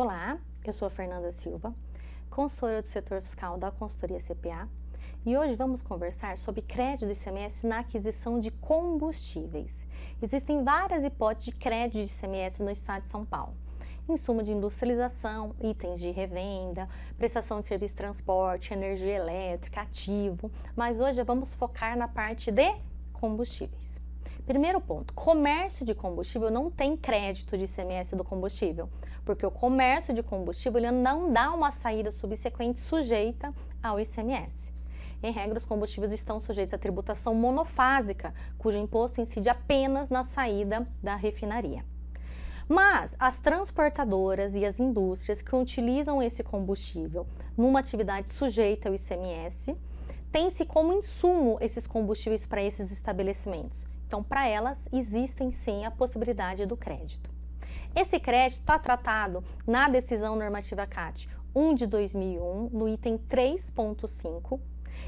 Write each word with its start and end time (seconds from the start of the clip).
Olá, 0.00 0.38
eu 0.64 0.72
sou 0.72 0.88
Fernanda 0.88 1.32
Silva, 1.32 1.74
consultora 2.30 2.80
do 2.80 2.86
setor 2.86 3.20
fiscal 3.20 3.58
da 3.58 3.72
consultoria 3.72 4.20
CPA, 4.20 4.68
e 5.26 5.36
hoje 5.36 5.56
vamos 5.56 5.82
conversar 5.82 6.38
sobre 6.38 6.62
crédito 6.62 7.06
do 7.06 7.10
ICMS 7.10 7.66
na 7.66 7.80
aquisição 7.80 8.38
de 8.38 8.52
combustíveis. 8.52 9.84
Existem 10.22 10.62
várias 10.62 11.02
hipóteses 11.02 11.46
de 11.46 11.52
crédito 11.58 12.06
de 12.06 12.12
ICMS 12.14 12.62
no 12.62 12.70
estado 12.70 13.02
de 13.02 13.08
São 13.08 13.24
Paulo. 13.24 13.56
Insumo 14.08 14.40
de 14.40 14.52
industrialização, 14.52 15.52
itens 15.60 15.98
de 15.98 16.12
revenda, 16.12 16.88
prestação 17.16 17.60
de 17.60 17.66
serviço 17.66 17.94
de 17.94 17.98
transporte, 17.98 18.72
energia 18.72 19.16
elétrica, 19.16 19.80
ativo, 19.80 20.48
mas 20.76 21.00
hoje 21.00 21.20
vamos 21.24 21.54
focar 21.54 21.98
na 21.98 22.06
parte 22.06 22.52
de 22.52 22.72
combustíveis. 23.12 23.97
Primeiro 24.48 24.80
ponto: 24.80 25.12
comércio 25.12 25.84
de 25.84 25.94
combustível 25.94 26.50
não 26.50 26.70
tem 26.70 26.96
crédito 26.96 27.58
de 27.58 27.64
ICMS 27.64 28.16
do 28.16 28.24
combustível, 28.24 28.88
porque 29.22 29.44
o 29.44 29.50
comércio 29.50 30.14
de 30.14 30.22
combustível 30.22 30.78
ele 30.78 30.90
não 30.90 31.30
dá 31.30 31.52
uma 31.52 31.70
saída 31.70 32.10
subsequente 32.10 32.80
sujeita 32.80 33.54
ao 33.82 34.00
ICMS. 34.00 34.72
Em 35.22 35.30
regra, 35.30 35.58
os 35.58 35.66
combustíveis 35.66 36.14
estão 36.14 36.40
sujeitos 36.40 36.72
à 36.72 36.78
tributação 36.78 37.34
monofásica, 37.34 38.32
cujo 38.56 38.78
imposto 38.78 39.20
incide 39.20 39.50
apenas 39.50 40.08
na 40.08 40.24
saída 40.24 40.88
da 41.02 41.14
refinaria. 41.14 41.84
Mas 42.66 43.14
as 43.18 43.38
transportadoras 43.38 44.54
e 44.54 44.64
as 44.64 44.80
indústrias 44.80 45.42
que 45.42 45.54
utilizam 45.54 46.22
esse 46.22 46.42
combustível 46.42 47.26
numa 47.54 47.80
atividade 47.80 48.30
sujeita 48.30 48.88
ao 48.88 48.94
ICMS 48.94 49.76
têm-se 50.32 50.64
como 50.64 50.94
insumo 50.94 51.58
esses 51.60 51.86
combustíveis 51.86 52.46
para 52.46 52.62
esses 52.62 52.90
estabelecimentos. 52.90 53.97
Então, 54.08 54.22
para 54.22 54.48
elas, 54.48 54.88
existem 54.90 55.50
sim 55.50 55.84
a 55.84 55.90
possibilidade 55.90 56.64
do 56.64 56.78
crédito. 56.78 57.30
Esse 57.94 58.18
crédito 58.18 58.60
está 58.60 58.78
tratado 58.78 59.44
na 59.66 59.86
decisão 59.86 60.34
normativa 60.34 60.86
CAT 60.86 61.28
1 61.54 61.74
de 61.74 61.86
2001, 61.86 62.70
no 62.72 62.88
item 62.88 63.18
3.5, 63.18 64.58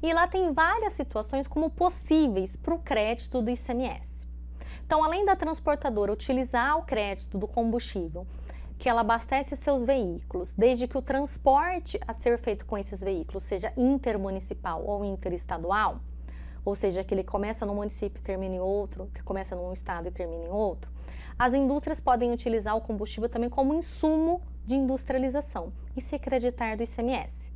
e 0.00 0.14
lá 0.14 0.28
tem 0.28 0.52
várias 0.52 0.92
situações 0.92 1.48
como 1.48 1.70
possíveis 1.70 2.54
para 2.54 2.72
o 2.72 2.78
crédito 2.78 3.42
do 3.42 3.50
ICMS. 3.50 4.28
Então, 4.86 5.02
além 5.02 5.24
da 5.24 5.34
transportadora 5.34 6.12
utilizar 6.12 6.78
o 6.78 6.84
crédito 6.84 7.36
do 7.36 7.48
combustível 7.48 8.24
que 8.78 8.88
ela 8.88 9.00
abastece 9.00 9.56
seus 9.56 9.84
veículos, 9.84 10.52
desde 10.52 10.86
que 10.86 10.96
o 10.96 11.02
transporte 11.02 11.98
a 12.06 12.12
ser 12.12 12.38
feito 12.38 12.64
com 12.64 12.78
esses 12.78 13.00
veículos 13.00 13.42
seja 13.42 13.72
intermunicipal 13.76 14.84
ou 14.84 15.04
interestadual, 15.04 16.00
ou 16.64 16.74
seja, 16.74 17.04
que 17.04 17.14
ele 17.14 17.24
começa 17.24 17.66
num 17.66 17.74
município 17.74 18.20
e 18.20 18.22
termina 18.22 18.54
em 18.54 18.60
outro, 18.60 19.10
que 19.14 19.22
começa 19.22 19.54
num 19.54 19.72
estado 19.72 20.08
e 20.08 20.10
termina 20.10 20.44
em 20.44 20.50
outro, 20.50 20.90
as 21.38 21.52
indústrias 21.52 22.00
podem 22.00 22.32
utilizar 22.32 22.76
o 22.76 22.80
combustível 22.80 23.28
também 23.28 23.50
como 23.50 23.74
insumo 23.74 24.40
de 24.64 24.76
industrialização 24.76 25.72
e 25.96 26.00
se 26.00 26.14
acreditar 26.14 26.76
do 26.76 26.82
ICMS. 26.82 27.52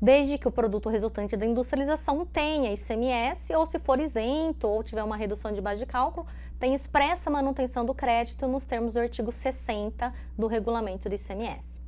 Desde 0.00 0.38
que 0.38 0.48
o 0.48 0.52
produto 0.52 0.88
resultante 0.88 1.36
da 1.36 1.44
industrialização 1.44 2.24
tenha 2.24 2.72
ICMS, 2.72 3.54
ou 3.54 3.66
se 3.66 3.78
for 3.78 3.98
isento 3.98 4.68
ou 4.68 4.82
tiver 4.82 5.02
uma 5.02 5.16
redução 5.16 5.52
de 5.52 5.60
base 5.60 5.80
de 5.80 5.86
cálculo, 5.86 6.26
tem 6.58 6.74
expressa 6.74 7.30
manutenção 7.30 7.84
do 7.84 7.94
crédito 7.94 8.46
nos 8.46 8.64
termos 8.64 8.94
do 8.94 9.00
artigo 9.00 9.30
60 9.30 10.12
do 10.36 10.46
regulamento 10.46 11.08
do 11.08 11.14
ICMS. 11.14 11.80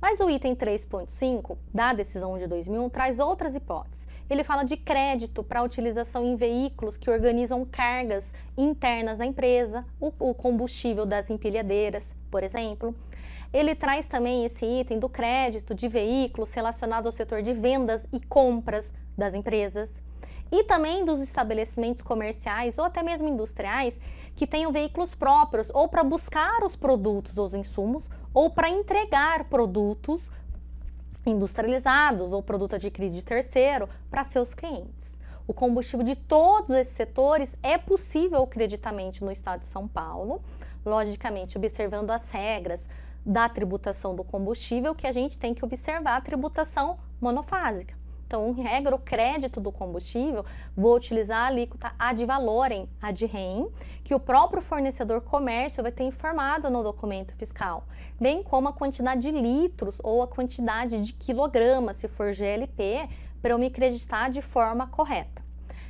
Mas 0.00 0.20
o 0.20 0.28
item 0.28 0.54
3.5 0.54 1.56
da 1.72 1.92
decisão 1.92 2.38
de 2.38 2.46
2001 2.46 2.88
traz 2.90 3.18
outras 3.18 3.54
hipóteses. 3.54 4.06
Ele 4.28 4.42
fala 4.42 4.64
de 4.64 4.76
crédito 4.76 5.42
para 5.42 5.62
utilização 5.62 6.24
em 6.24 6.34
veículos 6.34 6.96
que 6.96 7.10
organizam 7.10 7.64
cargas 7.64 8.32
internas 8.56 9.18
da 9.18 9.26
empresa, 9.26 9.84
o, 10.00 10.12
o 10.18 10.34
combustível 10.34 11.04
das 11.04 11.28
empilhadeiras, 11.28 12.14
por 12.30 12.42
exemplo. 12.42 12.94
Ele 13.52 13.74
traz 13.74 14.08
também 14.08 14.44
esse 14.44 14.64
item 14.64 14.98
do 14.98 15.08
crédito 15.08 15.74
de 15.74 15.86
veículos 15.88 16.52
relacionado 16.52 17.06
ao 17.06 17.12
setor 17.12 17.42
de 17.42 17.52
vendas 17.52 18.06
e 18.12 18.18
compras 18.18 18.90
das 19.16 19.34
empresas 19.34 20.02
e 20.50 20.64
também 20.64 21.04
dos 21.04 21.20
estabelecimentos 21.20 22.02
comerciais 22.02 22.78
ou 22.78 22.84
até 22.84 23.02
mesmo 23.02 23.28
industriais 23.28 23.98
que 24.36 24.46
tenham 24.46 24.72
veículos 24.72 25.14
próprios 25.14 25.68
ou 25.72 25.88
para 25.88 26.04
buscar 26.04 26.62
os 26.64 26.76
produtos 26.76 27.36
ou 27.38 27.46
os 27.46 27.54
insumos 27.54 28.08
ou 28.32 28.50
para 28.50 28.68
entregar 28.68 29.44
produtos 29.44 30.30
industrializados 31.26 32.32
ou 32.32 32.42
produto 32.42 32.76
adquirido 32.76 33.14
de 33.14 33.24
terceiro 33.24 33.88
para 34.10 34.24
seus 34.24 34.54
clientes. 34.54 35.18
O 35.46 35.52
combustível 35.52 36.04
de 36.04 36.16
todos 36.16 36.70
esses 36.70 36.94
setores 36.94 37.56
é 37.62 37.76
possível 37.76 38.40
o 38.42 38.46
creditamento 38.46 39.24
no 39.24 39.30
estado 39.30 39.60
de 39.60 39.66
São 39.66 39.86
Paulo, 39.86 40.42
logicamente 40.84 41.58
observando 41.58 42.10
as 42.10 42.30
regras 42.30 42.88
da 43.24 43.48
tributação 43.48 44.14
do 44.14 44.24
combustível, 44.24 44.94
que 44.94 45.06
a 45.06 45.12
gente 45.12 45.38
tem 45.38 45.54
que 45.54 45.64
observar 45.64 46.16
a 46.16 46.20
tributação 46.20 46.98
monofásica. 47.20 47.94
Então, 48.26 48.48
em 48.48 48.62
regra, 48.62 48.94
o 48.94 48.98
crédito 48.98 49.60
do 49.60 49.70
combustível, 49.70 50.44
vou 50.76 50.96
utilizar 50.96 51.42
a 51.42 51.46
alíquota 51.46 51.92
ad 51.98 52.24
valorem, 52.24 52.88
ad 53.00 53.24
rem, 53.26 53.68
que 54.02 54.14
o 54.14 54.20
próprio 54.20 54.62
fornecedor 54.62 55.20
comércio 55.20 55.82
vai 55.82 55.92
ter 55.92 56.04
informado 56.04 56.70
no 56.70 56.82
documento 56.82 57.34
fiscal, 57.34 57.84
bem 58.18 58.42
como 58.42 58.68
a 58.68 58.72
quantidade 58.72 59.20
de 59.20 59.30
litros 59.30 59.98
ou 60.02 60.22
a 60.22 60.26
quantidade 60.26 61.02
de 61.02 61.12
quilogramas, 61.12 61.98
se 61.98 62.08
for 62.08 62.32
GLP, 62.32 63.08
para 63.42 63.52
eu 63.52 63.58
me 63.58 63.70
creditar 63.70 64.30
de 64.30 64.40
forma 64.40 64.86
correta. 64.86 65.44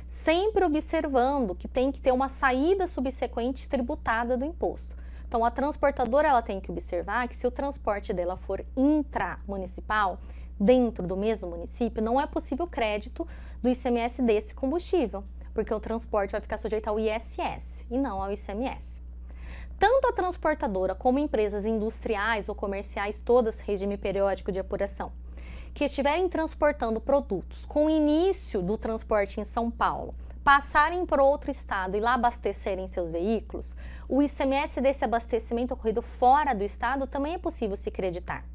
Sempre 0.07 0.65
observando 0.65 1.55
que 1.55 1.67
tem 1.67 1.91
que 1.91 2.01
ter 2.01 2.11
uma 2.11 2.29
saída 2.29 2.85
subsequente 2.85 3.67
tributada 3.67 4.37
do 4.37 4.45
imposto. 4.45 4.95
Então, 5.27 5.43
a 5.43 5.49
transportadora 5.49 6.27
ela 6.27 6.41
tem 6.41 6.59
que 6.59 6.71
observar 6.71 7.27
que 7.27 7.35
se 7.35 7.47
o 7.47 7.51
transporte 7.51 8.13
dela 8.13 8.37
for 8.37 8.63
intramunicipal, 8.77 10.19
dentro 10.59 11.05
do 11.05 11.17
mesmo 11.17 11.49
município, 11.49 12.03
não 12.03 12.19
é 12.19 12.25
possível 12.25 12.67
crédito 12.67 13.27
do 13.61 13.69
ICMS 13.69 14.21
desse 14.21 14.53
combustível, 14.53 15.23
porque 15.53 15.73
o 15.73 15.79
transporte 15.79 16.31
vai 16.31 16.41
ficar 16.41 16.57
sujeito 16.57 16.87
ao 16.87 16.99
ISS 16.99 17.87
e 17.89 17.97
não 17.97 18.21
ao 18.21 18.31
ICMS. 18.31 19.01
Tanto 19.77 20.07
a 20.07 20.13
transportadora 20.13 20.95
como 20.95 21.19
empresas 21.19 21.65
industriais 21.65 22.47
ou 22.47 22.55
comerciais, 22.55 23.19
todas 23.19 23.59
regime 23.59 23.97
periódico 23.97 24.51
de 24.51 24.59
apuração, 24.59 25.11
que 25.73 25.83
estiverem 25.83 26.29
transportando 26.29 27.01
produtos 27.01 27.65
com 27.65 27.85
o 27.85 27.89
início 27.89 28.61
do 28.61 28.77
transporte 28.77 29.41
em 29.41 29.43
São 29.43 29.69
Paulo, 29.69 30.15
passarem 30.45 31.05
para 31.05 31.23
outro 31.23 31.51
estado 31.51 31.97
e 31.97 31.99
lá 31.99 32.13
abastecerem 32.13 32.87
seus 32.87 33.11
veículos, 33.11 33.75
o 34.07 34.21
ICMS 34.21 34.79
desse 34.79 35.03
abastecimento 35.03 35.73
ocorrido 35.73 36.01
fora 36.01 36.53
do 36.53 36.63
estado 36.63 37.07
também 37.07 37.33
é 37.33 37.37
possível 37.37 37.75
se 37.75 37.91
creditar. 37.91 38.45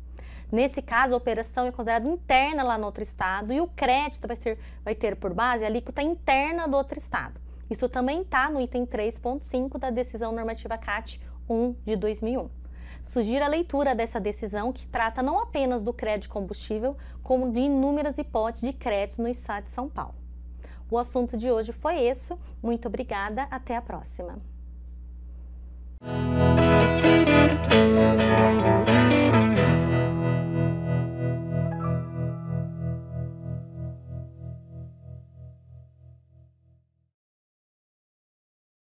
Nesse 0.50 0.82
caso, 0.82 1.14
a 1.14 1.16
operação 1.16 1.66
é 1.66 1.72
considerada 1.72 2.08
interna 2.08 2.62
lá 2.62 2.76
no 2.76 2.86
outro 2.86 3.02
estado 3.02 3.52
e 3.52 3.60
o 3.60 3.68
crédito 3.68 4.26
vai, 4.26 4.36
ser, 4.36 4.58
vai 4.84 4.94
ter 4.94 5.16
por 5.16 5.32
base 5.32 5.64
a 5.64 5.68
alíquota 5.68 6.02
interna 6.02 6.66
do 6.66 6.76
outro 6.76 6.98
estado. 6.98 7.40
Isso 7.70 7.88
também 7.88 8.22
está 8.22 8.50
no 8.50 8.60
item 8.60 8.84
3.5 8.84 9.78
da 9.78 9.90
decisão 9.90 10.32
normativa 10.32 10.76
CAT 10.76 11.20
1 11.48 11.76
de 11.84 11.94
2001. 11.94 12.50
Sugiro 13.06 13.44
a 13.44 13.48
leitura 13.48 13.94
dessa 13.94 14.20
decisão 14.20 14.72
que 14.72 14.86
trata 14.88 15.22
não 15.22 15.38
apenas 15.38 15.82
do 15.82 15.92
crédito 15.92 16.30
combustível, 16.30 16.96
como 17.22 17.52
de 17.52 17.60
inúmeras 17.60 18.18
hipóteses 18.18 18.68
de 18.68 18.72
crédito 18.72 19.22
no 19.22 19.28
estado 19.28 19.64
de 19.64 19.70
São 19.70 19.88
Paulo. 19.88 20.14
O 20.90 20.98
assunto 20.98 21.36
de 21.36 21.50
hoje 21.50 21.72
foi 21.72 22.02
esse. 22.02 22.34
Muito 22.60 22.88
obrigada, 22.88 23.46
até 23.50 23.76
a 23.76 23.82
próxima. 23.82 24.49